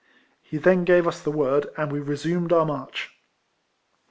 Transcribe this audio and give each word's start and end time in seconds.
He 0.41 0.57
then 0.57 0.83
gave 0.83 1.07
us 1.07 1.21
the 1.21 1.29
word, 1.29 1.67
and 1.77 1.91
we 1.91 1.99
resumed 1.99 2.51
our 2.51 2.65
march. 2.65 3.11